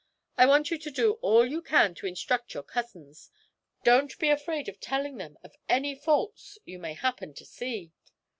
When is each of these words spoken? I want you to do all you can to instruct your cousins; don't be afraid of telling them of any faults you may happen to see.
I 0.35 0.47
want 0.47 0.71
you 0.71 0.79
to 0.79 0.89
do 0.89 1.19
all 1.21 1.45
you 1.45 1.61
can 1.61 1.93
to 1.93 2.07
instruct 2.07 2.55
your 2.55 2.63
cousins; 2.63 3.29
don't 3.83 4.17
be 4.17 4.29
afraid 4.29 4.67
of 4.67 4.79
telling 4.79 5.17
them 5.17 5.37
of 5.43 5.55
any 5.69 5.93
faults 5.93 6.57
you 6.65 6.79
may 6.79 6.93
happen 6.95 7.35
to 7.35 7.45
see. 7.45 7.91